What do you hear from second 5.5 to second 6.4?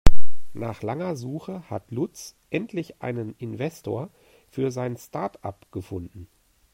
gefunden.